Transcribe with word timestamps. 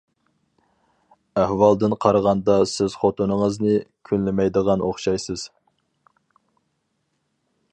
ئەھۋالدىن 1.41 1.93
قارىغاندا 2.05 2.55
سىز 2.71 2.95
خوتۇنىڭىزنى 3.01 3.75
كۈنلىمەيدىغان 4.11 4.85
ئوخشايسىز. 4.87 5.45